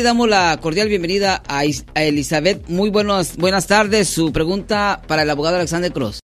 le 0.00 0.04
damos 0.04 0.30
la 0.30 0.56
cordial 0.62 0.88
bienvenida 0.88 1.42
a, 1.46 1.64
Elizabeth. 1.94 2.66
Muy 2.70 2.88
buenos, 2.88 3.36
buenas 3.36 3.66
tardes. 3.66 4.08
Su 4.08 4.32
pregunta 4.32 5.02
para 5.06 5.24
el 5.24 5.30
abogado 5.30 5.56
Alexander 5.56 5.92
Cross. 5.92 6.20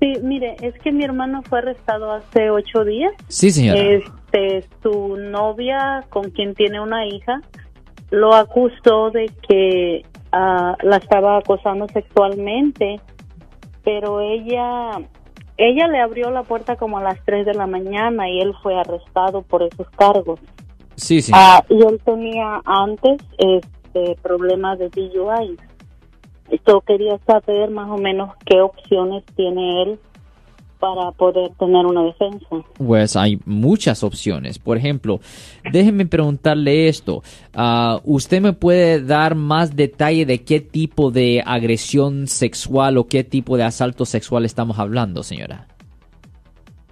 Sí, 0.00 0.14
mire, 0.22 0.56
es 0.62 0.72
que 0.82 0.90
mi 0.90 1.04
hermano 1.04 1.42
fue 1.42 1.58
arrestado 1.58 2.10
hace 2.12 2.50
ocho 2.50 2.84
días. 2.86 3.12
Sí, 3.28 3.50
señora. 3.50 3.78
Este, 3.78 4.66
su 4.82 5.18
novia, 5.18 6.06
con 6.08 6.30
quien 6.30 6.54
tiene 6.54 6.80
una 6.80 7.06
hija, 7.06 7.42
lo 8.10 8.34
acusó 8.34 9.10
de 9.10 9.30
que 9.46 10.06
ah, 10.32 10.78
la 10.82 10.96
estaba 10.96 11.36
acosando 11.36 11.88
sexualmente, 11.88 13.00
pero 13.84 14.22
ella 14.22 14.92
ella 15.58 15.88
le 15.88 16.00
abrió 16.00 16.30
la 16.30 16.44
puerta 16.44 16.76
como 16.76 16.96
a 16.96 17.02
las 17.02 17.22
3 17.26 17.44
de 17.44 17.52
la 17.52 17.66
mañana 17.66 18.30
y 18.30 18.40
él 18.40 18.54
fue 18.62 18.80
arrestado 18.80 19.42
por 19.42 19.62
esos 19.62 19.90
cargos. 19.90 20.40
Sí, 21.00 21.22
sí. 21.22 21.32
Ah, 21.34 21.64
y 21.68 21.82
él 21.82 22.00
tenía 22.04 22.60
antes 22.64 23.22
este 23.38 24.16
problemas 24.22 24.78
de 24.78 24.90
DUI. 24.90 25.56
Yo 26.66 26.80
quería 26.82 27.18
saber 27.26 27.70
más 27.70 27.88
o 27.90 27.96
menos 27.96 28.30
qué 28.44 28.60
opciones 28.60 29.24
tiene 29.34 29.82
él 29.82 29.98
para 30.78 31.12
poder 31.12 31.52
tener 31.58 31.86
una 31.86 32.02
defensa? 32.02 32.46
Pues 32.78 33.14
hay 33.14 33.38
muchas 33.44 34.02
opciones. 34.02 34.58
Por 34.58 34.76
ejemplo, 34.76 35.20
déjenme 35.70 36.06
preguntarle 36.06 36.88
esto. 36.88 37.22
Ah, 37.54 38.00
¿Usted 38.04 38.40
me 38.40 38.52
puede 38.52 39.02
dar 39.02 39.34
más 39.36 39.76
detalle 39.76 40.26
de 40.26 40.42
qué 40.42 40.60
tipo 40.60 41.10
de 41.10 41.42
agresión 41.46 42.26
sexual 42.26 42.98
o 42.98 43.06
qué 43.06 43.24
tipo 43.24 43.56
de 43.56 43.64
asalto 43.64 44.04
sexual 44.06 44.44
estamos 44.44 44.78
hablando, 44.78 45.22
señora? 45.22 45.66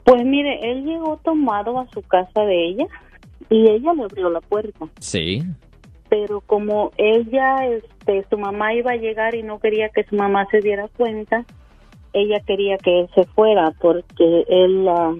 Pues 0.05 0.25
mire, 0.25 0.70
él 0.70 0.84
llegó 0.84 1.19
tomado 1.25 1.78
a 1.78 1.86
su 1.91 2.00
casa 2.02 2.42
de 2.42 2.69
ella 2.69 2.86
y 3.51 3.69
ella 3.69 3.95
le 3.95 4.05
abrió 4.05 4.30
la 4.30 4.41
puerta. 4.41 4.87
Sí. 4.98 5.43
Pero 6.09 6.41
como 6.41 6.93
ella, 6.97 7.66
este, 7.66 8.25
su 8.30 8.39
mamá 8.39 8.75
iba 8.75 8.93
a 8.93 8.97
llegar 8.97 9.34
y 9.34 9.42
no 9.42 9.59
quería 9.59 9.89
que 9.91 10.05
su 10.05 10.17
mamá 10.17 10.47
se 10.50 10.61
diera 10.61 10.89
cuenta, 10.97 11.45
ella 12.12 12.41
quería 12.47 12.78
que 12.78 13.00
él 13.00 13.11
se 13.14 13.25
fuera 13.25 13.72
porque 13.81 14.45
él 14.48 14.89
ah, 14.89 15.14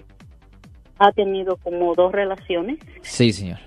ha 0.98 1.12
tenido 1.12 1.56
como 1.56 1.94
dos 1.94 2.12
relaciones. 2.12 2.78
Sí, 3.02 3.33
señor. 3.33 3.58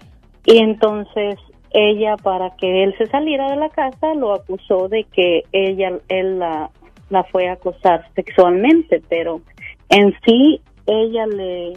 Y 0.45 0.57
entonces 0.57 1.35
ella, 1.71 2.17
para 2.17 2.55
que 2.55 2.83
él 2.83 2.95
se 2.97 3.07
saliera 3.07 3.49
de 3.49 3.57
la 3.57 3.69
casa, 3.69 4.13
lo 4.15 4.33
acusó 4.33 4.87
de 4.87 5.05
que 5.05 5.43
ella, 5.51 5.99
él 6.09 6.39
la, 6.39 6.71
la 7.09 7.23
fue 7.25 7.47
a 7.47 7.53
acosar 7.53 8.07
sexualmente, 8.15 9.01
pero 9.07 9.41
en 9.89 10.13
sí 10.25 10.61
ella 10.87 11.27
le, 11.27 11.73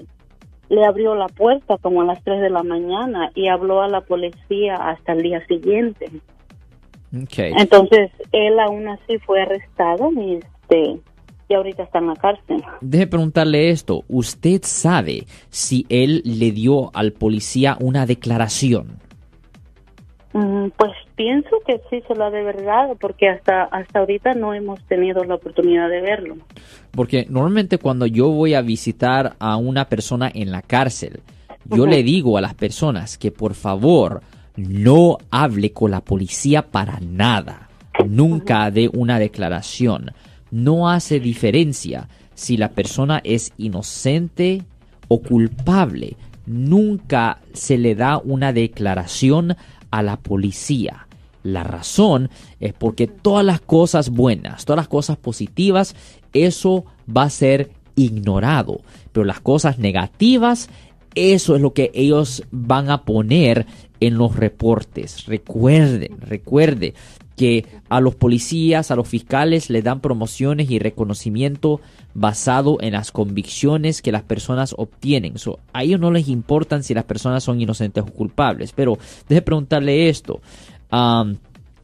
le 0.75 0.85
abrió 0.85 1.15
la 1.15 1.29
puerta 1.29 1.79
como 1.79 2.03
a 2.03 2.05
las 2.05 2.23
3 2.25 2.41
de 2.41 2.51
la 2.51 2.63
mañana 2.63 3.31
y 3.35 3.49
habló 3.49 3.83
a 3.83 3.89
la 3.89 4.01
policía 4.01 4.77
hasta 4.77 5.13
el 5.13 5.23
día 5.23 5.47
siguiente. 5.47 6.11
Okay. 7.25 7.53
Entonces 7.57 8.11
él 8.33 8.59
aún 8.59 8.89
así 8.89 9.19
fue 9.19 9.43
arrestado 9.43 10.11
y 10.13 10.35
este 10.35 10.99
y 11.49 11.55
ahorita 11.55 11.83
está 11.83 11.99
en 11.99 12.07
la 12.09 12.17
cárcel. 12.17 12.63
Deje 12.81 13.07
preguntarle 13.07 13.71
esto. 13.71 14.03
¿Usted 14.09 14.61
sabe 14.63 15.27
si 15.51 15.85
él 15.91 16.23
le 16.25 16.53
dio 16.53 16.91
al 16.95 17.13
policía 17.13 17.77
una 17.81 18.07
declaración? 18.07 18.99
Mm, 20.33 20.69
pues 20.77 20.93
pienso 21.17 21.57
que 21.67 21.81
sí 21.91 22.03
se 22.07 22.15
la 22.15 22.31
de 22.31 22.43
verdad, 22.43 22.97
porque 23.01 23.29
hasta, 23.29 23.65
hasta 23.65 24.01
ahorita 24.01 24.35
no 24.35 24.55
hemos 24.55 24.83
tenido 24.85 25.25
la 25.25 25.37
oportunidad 25.37 25.89
de 25.89 26.01
verlo. 26.01 26.37
Porque 26.91 27.27
normalmente 27.29 27.79
cuando 27.79 28.07
yo 28.07 28.31
voy 28.31 28.55
a 28.55 28.63
visitar 28.63 29.35
a 29.39 29.57
una 29.57 29.89
persona 29.89 30.31
en 30.33 30.51
la 30.51 30.63
cárcel, 30.63 31.21
yo 31.65 31.87
le 31.87 32.03
digo 32.03 32.37
a 32.37 32.41
las 32.41 32.55
personas 32.55 33.17
que 33.17 33.31
por 33.31 33.55
favor 33.55 34.21
no 34.57 35.19
hable 35.31 35.73
con 35.73 35.91
la 35.91 36.01
policía 36.01 36.63
para 36.63 37.01
nada. 37.01 37.69
Nunca 38.07 38.71
dé 38.71 38.91
una 38.93 39.19
declaración 39.19 40.13
no 40.55 40.89
hace 40.89 41.19
diferencia 41.19 42.09
si 42.35 42.57
la 42.57 42.71
persona 42.71 43.21
es 43.25 43.53
inocente 43.59 44.63
o 45.09 45.21
culpable. 45.21 46.17
Nunca 46.47 47.41
se 47.53 47.77
le 47.77 47.97
da 47.97 48.19
una 48.19 48.53
declaración 48.53 49.57
a 49.91 50.03
la 50.05 50.17
policía. 50.17 51.04
La 51.45 51.63
razón 51.63 52.31
es 52.59 52.73
porque 52.73 53.07
todas 53.07 53.45
las 53.45 53.61
cosas 53.61 54.11
buenas, 54.11 54.65
todas 54.65 54.79
las 54.79 54.89
cosas 54.89 55.17
positivas, 55.17 55.95
eso 56.33 56.85
va 57.07 57.25
a 57.25 57.31
ser 57.31 57.71
ignorado. 57.95 58.81
Pero 59.13 59.25
las 59.25 59.41
cosas 59.41 59.79
negativas, 59.79 60.69
eso 61.15 61.55
es 61.55 61.63
lo 61.63 61.73
que 61.73 61.93
ellos 61.95 62.43
van 62.51 62.91
a 62.91 63.05
poner 63.05 63.67
en 64.01 64.19
los 64.19 64.37
reportes. 64.37 65.27
Recuerden, 65.27 66.19
recuerde 66.21 66.95
que 67.37 67.67
a 67.89 68.01
los 68.01 68.15
policías, 68.15 68.91
a 68.91 68.97
los 68.97 69.09
fiscales 69.09 69.71
le 69.71 69.83
dan 69.83 70.01
promociones 70.01 70.71
y 70.71 70.79
reconocimiento 70.79 71.81
basado 72.15 72.79
en 72.81 72.93
las 72.93 73.11
convicciones 73.11 74.03
que 74.03 74.13
las 74.13 74.23
personas 74.23 74.75
obtienen. 74.79 75.35
a 75.73 75.83
ellos 75.83 76.01
no 76.01 76.13
les 76.13 76.29
importan 76.29 76.85
si 76.85 76.95
las 76.95 77.05
personas 77.05 77.43
son 77.43 77.61
inocentes 77.61 78.05
o 78.05 78.13
culpables. 78.13 78.73
Pero 78.73 78.99
deje 79.29 79.43
preguntarle 79.43 80.09
esto. 80.09 80.41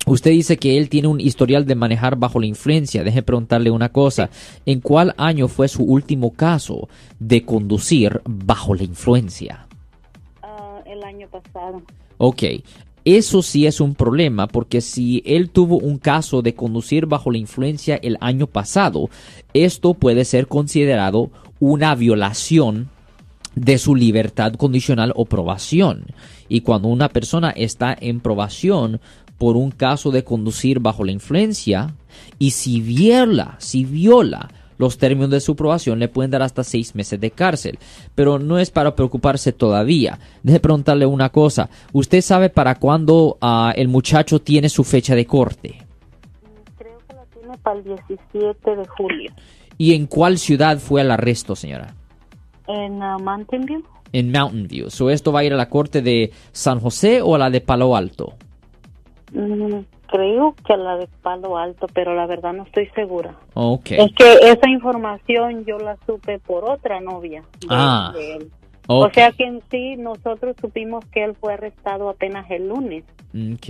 Usted 0.06 0.31
dice 0.31 0.56
que 0.56 0.78
él 0.78 0.88
tiene 0.88 1.09
un 1.09 1.21
historial 1.21 1.66
de 1.66 1.75
manejar 1.75 2.16
bajo 2.16 2.41
la 2.41 2.47
influencia. 2.47 3.05
Deje 3.05 3.22
preguntarle 3.22 3.71
una 3.71 3.91
cosa. 3.91 4.31
¿En 4.66 4.81
cuál 4.81 5.15
año 5.16 5.49
fue 5.49 5.69
su 5.69 5.83
último 5.83 6.33
caso 6.33 6.88
de 7.19 7.44
conducir 7.44 8.21
bajo 8.25 8.75
la 8.75 8.84
influencia? 8.84 9.66
Ah, 10.43 10.81
el 10.87 11.03
año 11.03 11.28
pasado. 11.28 11.83
Ok, 12.19 12.43
eso 13.05 13.43
sí 13.43 13.66
es 13.66 13.81
un 13.81 13.94
problema 13.94 14.47
porque 14.47 14.83
si 14.83 15.22
él 15.25 15.50
tuvo 15.50 15.78
un 15.78 15.99
caso 15.99 16.43
de 16.43 16.55
conducir 16.55 17.06
bajo 17.06 17.31
la 17.31 17.39
influencia 17.39 17.99
el 18.03 18.19
año 18.21 18.47
pasado, 18.47 19.09
esto 19.55 19.94
puede 19.94 20.25
ser 20.27 20.47
considerado 20.47 21.31
una 21.60 21.94
violación 21.94 22.91
de 23.55 23.78
su 23.78 23.94
libertad 23.94 24.55
condicional 24.55 25.12
o 25.16 25.25
probación. 25.25 26.06
Y 26.49 26.61
cuando 26.62 26.88
una 26.88 27.09
persona 27.09 27.50
está 27.50 27.97
en 27.99 28.21
probación 28.21 29.00
por 29.38 29.56
un 29.56 29.71
caso 29.71 30.11
de 30.11 30.25
conducir 30.25 30.81
bajo 30.81 31.05
la 31.05 31.12
influencia 31.12 31.94
y 32.39 32.50
si 32.50 32.81
viola, 32.81 33.56
si 33.59 33.84
viola 33.84 34.50
los 34.81 34.97
términos 34.97 35.31
de 35.31 35.41
su 35.41 35.53
aprobación 35.53 35.99
le 35.99 36.09
pueden 36.09 36.31
dar 36.31 36.43
hasta 36.43 36.65
seis 36.65 36.94
meses 36.94 37.21
de 37.21 37.31
cárcel. 37.31 37.78
Pero 38.15 38.39
no 38.39 38.59
es 38.59 38.71
para 38.71 38.97
preocuparse 38.97 39.53
todavía. 39.53 40.19
Deje 40.43 40.59
preguntarle 40.59 41.05
una 41.05 41.28
cosa. 41.28 41.69
¿Usted 41.93 42.22
sabe 42.22 42.49
para 42.49 42.77
cuándo 42.77 43.37
ah, 43.43 43.75
el 43.77 43.89
muchacho 43.89 44.41
tiene 44.41 44.71
su 44.71 44.83
fecha 44.83 45.15
de 45.15 45.27
corte? 45.27 45.87
Creo 46.78 46.99
que 47.06 47.15
la 47.15 47.25
tiene 47.27 47.59
para 47.59 47.78
el 47.78 47.84
17 47.84 48.77
de 48.77 48.89
julio. 48.89 49.33
¿Y 49.77 49.94
en 49.94 50.06
cuál 50.06 50.39
ciudad 50.39 50.78
fue 50.78 51.03
el 51.03 51.10
arresto, 51.10 51.55
señora? 51.55 51.94
En 52.71 53.03
uh, 53.03 53.19
Mountain 53.19 53.65
View. 53.67 53.83
En 54.13 54.31
Mountain 54.33 54.69
View. 54.69 54.91
¿So 54.91 55.11
esto 55.11 55.33
va 55.33 55.41
a 55.41 55.45
ir 55.45 55.53
a 55.53 55.57
la 55.57 55.69
corte 55.69 56.03
de 56.03 56.31
San 56.53 56.81
José 56.81 57.23
o 57.23 57.35
a 57.35 57.39
la 57.39 57.51
de 57.51 57.61
Palo 57.61 57.97
Alto? 57.97 58.35
Mm, 59.33 59.81
creo 60.07 60.55
que 60.67 60.77
la 60.77 60.97
de 60.97 61.09
Palo 61.23 61.57
Alto, 61.57 61.87
pero 61.93 62.15
la 62.15 62.27
verdad 62.27 62.53
no 62.53 62.65
estoy 62.65 62.87
segura. 62.95 63.35
Okay. 63.55 63.99
Es 63.99 64.13
que 64.15 64.33
esa 64.51 64.69
información 64.69 65.65
yo 65.65 65.79
la 65.79 65.97
supe 66.07 66.39
por 66.39 66.69
otra 66.69 67.01
novia. 67.01 67.43
ah. 67.69 68.13
O 68.93 69.11
sea 69.11 69.31
que 69.31 69.45
en 69.45 69.61
sí 69.71 69.97
nosotros 69.97 70.56
supimos 70.61 71.05
que 71.06 71.23
él 71.23 71.34
fue 71.41 71.55
arrestado 71.55 72.09
apenas 72.09 72.51
el 72.51 72.69
lunes. 72.69 73.05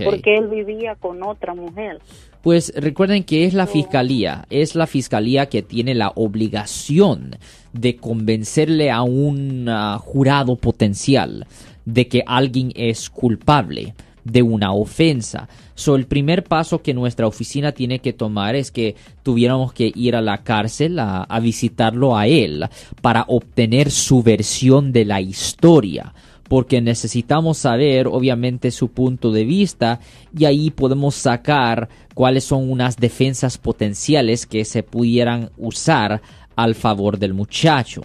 Porque 0.03 0.37
él 0.37 0.47
vivía 0.47 0.95
con 0.95 1.21
otra 1.21 1.53
mujer. 1.53 1.99
Pues 2.41 2.73
recuerden 2.75 3.23
que 3.23 3.45
es 3.45 3.53
la 3.53 3.67
fiscalía, 3.67 4.45
es 4.49 4.73
la 4.73 4.87
fiscalía 4.87 5.45
que 5.45 5.61
tiene 5.61 5.93
la 5.93 6.11
obligación 6.15 7.35
de 7.71 7.97
convencerle 7.97 8.89
a 8.89 9.03
un 9.03 9.69
ah, 9.69 9.99
jurado 9.99 10.55
potencial 10.55 11.45
de 11.85 12.07
que 12.07 12.23
alguien 12.25 12.71
es 12.75 13.11
culpable 13.11 13.93
de 14.23 14.41
una 14.41 14.73
ofensa. 14.73 15.47
So, 15.75 15.95
el 15.95 16.05
primer 16.05 16.43
paso 16.43 16.81
que 16.81 16.93
nuestra 16.93 17.27
oficina 17.27 17.71
tiene 17.71 17.99
que 17.99 18.13
tomar 18.13 18.55
es 18.55 18.71
que 18.71 18.95
tuviéramos 19.23 19.73
que 19.73 19.91
ir 19.95 20.15
a 20.15 20.21
la 20.21 20.43
cárcel 20.43 20.99
a, 20.99 21.39
visitarlo 21.41 22.15
a 22.15 22.27
él 22.27 22.67
para 23.01 23.25
obtener 23.27 23.89
su 23.89 24.21
versión 24.21 24.91
de 24.91 25.05
la 25.05 25.21
historia 25.21 26.13
porque 26.47 26.81
necesitamos 26.81 27.59
saber 27.59 28.07
obviamente 28.07 28.71
su 28.71 28.89
punto 28.89 29.31
de 29.31 29.45
vista 29.45 30.01
y 30.37 30.43
ahí 30.43 30.69
podemos 30.69 31.15
sacar 31.15 31.87
cuáles 32.13 32.43
son 32.43 32.69
unas 32.69 32.97
defensas 32.97 33.57
potenciales 33.57 34.45
que 34.45 34.65
se 34.65 34.83
pudieran 34.83 35.49
usar 35.57 36.21
al 36.57 36.75
favor 36.75 37.17
del 37.17 37.33
muchacho. 37.33 38.01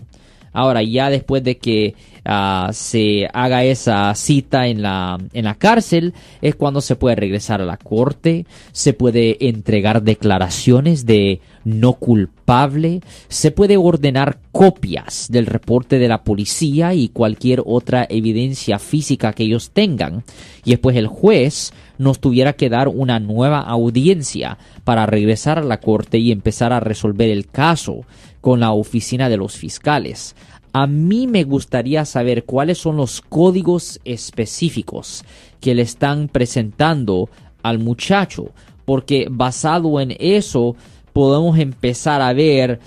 Ahora 0.53 0.83
ya 0.83 1.11
después 1.11 1.45
de 1.45 1.59
que 1.59 1.97
ah, 2.27 2.71
se 2.73 3.29
haga 3.33 3.65
esa 3.65 4.15
cita 4.15 4.67
en 4.67 4.83
la, 4.83 5.19
en 5.33 5.45
la 5.45 5.55
cárcel, 5.55 6.15
es 6.43 6.55
cuando 6.55 6.81
se 6.81 6.97
puede 6.97 7.17
regresar 7.17 7.61
a 7.61 7.65
la 7.65 7.77
corte, 7.77 8.47
se 8.73 8.93
puede 8.93 9.49
entregar 9.49 10.03
declaraciones 10.03 11.07
de 11.07 11.41
no 11.65 11.95
culpable, 11.95 13.01
se 13.29 13.51
puede 13.51 13.77
ordenar 13.77 14.39
copias 14.53 15.27
del 15.31 15.47
reporte 15.47 15.99
de 15.99 16.09
la 16.09 16.23
policía 16.23 16.95
y 16.95 17.09
cualquier 17.09 17.63
otra 17.65 18.07
evidencia 18.09 18.79
física 18.79 19.33
que 19.33 19.45
ellos 19.45 19.71
tengan, 19.71 20.23
y 20.65 20.71
después 20.71 20.97
el 20.97 21.07
juez 21.07 21.73
nos 21.99 22.21
tuviera 22.21 22.53
que 22.55 22.69
dar 22.69 22.89
una 22.89 23.19
nueva 23.21 23.61
audiencia 23.61 24.59
para 24.85 25.07
regresar 25.07 25.59
a 25.59 25.65
la 25.65 25.81
corte 25.81 26.19
y 26.19 26.31
empezar 26.31 26.73
a 26.73 26.81
resolver 26.81 27.31
el 27.31 27.47
caso 27.47 28.05
con 28.41 28.61
la 28.61 28.71
oficina 28.71 29.29
de 29.29 29.37
los 29.37 29.57
fiscales. 29.57 30.37
A 30.79 30.87
mí 30.87 31.27
me 31.27 31.45
gustaría 31.45 32.05
saber 32.05 32.45
cuáles 32.45 32.77
son 32.77 32.99
los 32.99 33.23
códigos 33.23 33.99
específicos 34.05 35.25
que 35.59 35.75
le 35.75 35.81
están 35.81 36.29
presentando 36.29 37.31
al 37.63 37.79
muchacho, 37.79 38.51
porque 38.85 39.27
basado 39.31 39.99
en 40.03 40.15
eso 40.19 40.77
podemos 41.15 41.59
empezar 41.59 42.21
a 42.21 42.35
ver 42.35 42.79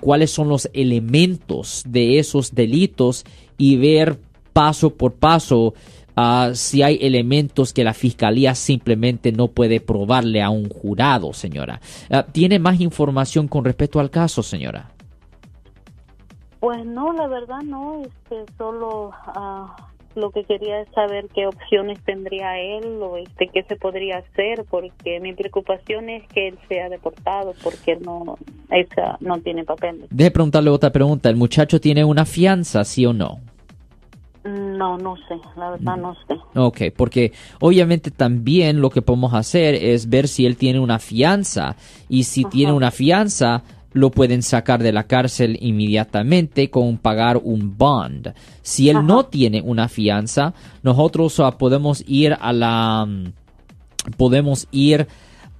cuáles 0.00 0.32
son 0.32 0.50
los 0.50 0.68
elementos 0.74 1.82
de 1.88 2.18
esos 2.18 2.54
delitos 2.54 3.24
y 3.56 3.78
ver 3.78 4.18
paso 4.52 4.90
por 4.90 5.14
paso 5.14 5.72
si 6.52 6.82
hay 6.82 6.98
elementos 7.00 7.72
que 7.72 7.84
la 7.84 7.94
fiscalía 7.94 8.54
simplemente 8.54 9.32
no 9.32 9.48
puede 9.48 9.80
probarle 9.80 10.42
a 10.42 10.50
un 10.50 10.68
jurado, 10.68 11.32
señora. 11.32 11.80
Ah, 12.10 12.26
¿Tiene 12.30 12.58
más 12.58 12.82
información 12.82 13.48
con 13.48 13.64
respecto 13.64 13.98
al 13.98 14.10
caso, 14.10 14.42
señora? 14.42 14.90
Pues 16.60 16.84
no, 16.84 17.12
la 17.12 17.28
verdad 17.28 17.60
no, 17.64 18.02
este, 18.02 18.44
solo 18.56 19.10
uh, 19.10 20.18
lo 20.18 20.30
que 20.30 20.44
quería 20.44 20.80
es 20.80 20.88
saber 20.94 21.28
qué 21.34 21.46
opciones 21.46 22.02
tendría 22.04 22.58
él 22.58 23.00
o 23.00 23.16
este, 23.16 23.48
qué 23.48 23.62
se 23.62 23.76
podría 23.76 24.18
hacer, 24.18 24.64
porque 24.68 25.20
mi 25.20 25.34
preocupación 25.34 26.08
es 26.08 26.26
que 26.28 26.48
él 26.48 26.58
sea 26.68 26.88
deportado 26.88 27.54
porque 27.62 27.96
no, 27.96 28.36
esa, 28.70 29.16
no 29.20 29.38
tiene 29.40 29.64
papeles. 29.64 30.06
Deje 30.10 30.30
preguntarle 30.30 30.70
otra 30.70 30.90
pregunta, 30.90 31.28
¿el 31.28 31.36
muchacho 31.36 31.80
tiene 31.80 32.04
una 32.04 32.24
fianza, 32.24 32.84
sí 32.84 33.06
o 33.06 33.12
no? 33.12 33.38
No, 34.44 34.96
no 34.96 35.16
sé, 35.28 35.34
la 35.56 35.70
verdad 35.70 35.96
no 35.96 36.14
sé. 36.26 36.34
Ok, 36.54 36.80
porque 36.96 37.32
obviamente 37.60 38.10
también 38.10 38.80
lo 38.80 38.88
que 38.88 39.02
podemos 39.02 39.34
hacer 39.34 39.74
es 39.74 40.08
ver 40.08 40.26
si 40.26 40.46
él 40.46 40.56
tiene 40.56 40.80
una 40.80 40.98
fianza 40.98 41.76
y 42.08 42.22
si 42.22 42.44
tiene 42.44 42.72
una 42.72 42.90
fianza 42.90 43.62
lo 43.92 44.10
pueden 44.10 44.42
sacar 44.42 44.82
de 44.82 44.92
la 44.92 45.04
cárcel 45.04 45.58
inmediatamente 45.60 46.70
con 46.70 46.98
pagar 46.98 47.38
un 47.42 47.76
bond. 47.76 48.34
Si 48.62 48.88
él 48.88 49.06
no 49.06 49.26
tiene 49.26 49.62
una 49.62 49.88
fianza, 49.88 50.54
nosotros 50.82 51.40
ah, 51.40 51.58
podemos 51.58 52.04
ir 52.06 52.36
a 52.40 52.52
la 52.52 53.06
mm, 53.06 53.32
podemos 54.16 54.68
ir 54.70 55.06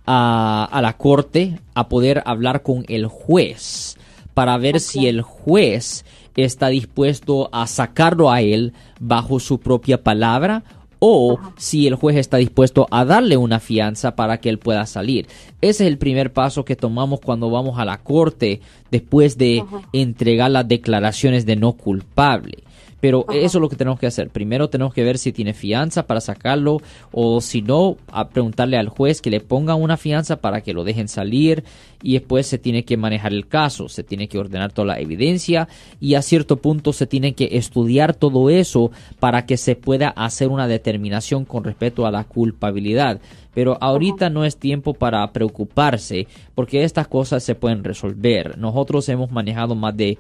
a, 0.07 0.69
a, 0.71 0.83
la 0.83 0.97
corte 0.97 1.61
a 1.75 1.89
poder 1.89 2.23
hablar 2.25 2.63
con 2.63 2.85
el 2.89 3.07
juez 3.07 3.97
para 4.35 4.57
ver 4.57 4.81
si 4.81 5.07
el 5.07 5.23
juez 5.23 6.05
está 6.37 6.69
dispuesto 6.69 7.49
a 7.53 7.67
sacarlo 7.67 8.31
a 8.31 8.41
él 8.41 8.73
bajo 9.01 9.41
su 9.41 9.59
propia 9.59 10.03
palabra 10.03 10.63
o 10.99 11.39
si 11.57 11.87
el 11.87 11.95
juez 11.95 12.17
está 12.17 12.37
dispuesto 12.37 12.87
a 12.91 13.05
darle 13.05 13.37
una 13.37 13.61
fianza 13.61 14.17
para 14.17 14.39
que 14.39 14.49
él 14.49 14.59
pueda 14.59 14.87
salir. 14.87 15.27
Ese 15.61 15.85
es 15.85 15.91
el 15.91 15.99
primer 15.99 16.33
paso 16.33 16.65
que 16.65 16.77
tomamos 16.77 17.21
cuando 17.21 17.51
vamos 17.51 17.79
a 17.79 17.85
la 17.85 17.99
corte 17.99 18.61
después 18.91 19.39
de 19.39 19.65
entregar 19.93 20.51
las 20.51 20.67
declaraciones 20.67 21.47
de 21.47 21.57
no 21.57 21.73
culpable. 21.73 22.59
Pero 23.01 23.27
eso 23.33 23.59
es 23.59 23.63
lo 23.63 23.69
que 23.69 23.77
tenemos 23.77 24.01
que 24.01 24.07
hacer. 24.07 24.29
Primero 24.31 24.69
tenemos 24.69 24.93
que 24.93 25.05
ver 25.05 25.19
si 25.19 25.33
tiene 25.33 25.55
fianza 25.55 26.07
para 26.07 26.21
sacarlo 26.21 26.79
o 27.13 27.41
si 27.41 27.63
no, 27.63 27.97
a 28.11 28.29
preguntarle 28.29 28.77
al 28.77 28.89
juez 28.89 29.21
que 29.21 29.31
le 29.31 29.41
ponga 29.41 29.75
una 29.75 29.97
fianza 29.97 30.37
para 30.41 30.63
que 30.63 30.73
lo 30.73 30.85
dejen 30.85 31.09
salir 31.09 31.65
y 32.03 32.15
después 32.15 32.47
se 32.47 32.59
tiene 32.59 32.85
que 32.85 32.97
manejar 32.97 33.33
el 33.33 33.47
caso, 33.47 33.89
se 33.89 34.03
tiene 34.03 34.29
que 34.29 34.39
ordenar 34.39 34.73
toda 34.73 34.89
la 34.89 35.01
evidencia 35.01 35.69
y 36.01 36.15
a 36.15 36.23
cierto 36.23 36.57
punto 36.57 36.93
se 36.93 37.07
tiene 37.07 37.35
que 37.35 37.51
estudiar 37.53 38.15
todo 38.15 38.51
eso 38.51 38.91
para 39.21 39.47
que 39.47 39.57
se 39.57 39.77
pueda 39.77 40.09
hacer 40.09 40.49
una 40.49 40.69
determinación 40.69 41.45
con 41.45 41.65
respecto 41.65 42.07
a 42.07 42.11
la 42.11 42.25
culpabilidad. 42.25 43.21
Pero 43.59 43.75
ahorita 43.81 44.31
no 44.31 44.45
es 44.45 44.57
tiempo 44.57 44.95
para 44.95 45.33
preocuparse 45.33 46.29
porque 46.55 46.85
estas 46.85 47.09
cosas 47.09 47.43
se 47.43 47.57
pueden 47.57 47.83
resolver. 47.83 48.57
Nosotros 48.57 49.09
hemos 49.09 49.33
manejado 49.33 49.75
más 49.75 49.97
de 49.97 50.17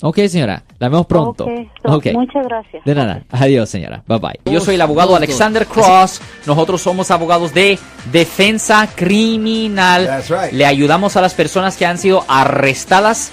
Ok, 0.00 0.20
señora, 0.28 0.62
la 0.78 0.88
vemos 0.88 1.06
pronto. 1.06 1.44
Okay. 1.84 2.14
Muchas 2.14 2.46
gracias. 2.46 2.84
De 2.84 2.94
nada. 2.94 3.24
Adiós, 3.30 3.68
señora. 3.68 4.04
Bye 4.06 4.18
bye. 4.18 4.38
Yo 4.44 4.60
soy 4.60 4.76
el 4.76 4.80
abogado 4.80 5.16
Alexander 5.16 5.66
Cross. 5.66 6.22
Nosotros 6.46 6.80
somos 6.80 7.10
abogados 7.10 7.52
de 7.52 7.76
defensa 8.12 8.88
criminal. 8.94 10.22
Le 10.52 10.64
ayudamos 10.64 11.16
a 11.16 11.20
las 11.20 11.34
personas 11.34 11.76
que 11.76 11.84
han 11.84 11.98
sido 11.98 12.24
arrestadas 12.28 13.32